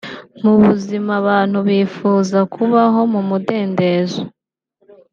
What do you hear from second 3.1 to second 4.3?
mu mudendezo